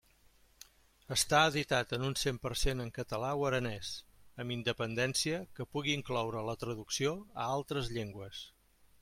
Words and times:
Estar 1.15 1.41
editat 1.49 1.91
en 1.97 2.05
un 2.07 2.15
cent 2.21 2.39
per 2.45 2.51
cent 2.61 2.81
en 2.85 2.89
català 2.95 3.29
o 3.43 3.45
aranès, 3.51 3.91
amb 4.45 4.55
independència 4.57 5.43
que 5.61 5.69
pugui 5.77 5.95
incloure 5.99 6.43
la 6.51 6.59
traducció 6.65 7.15
a 7.45 7.49
altres 7.61 7.95
llengües. 7.99 8.43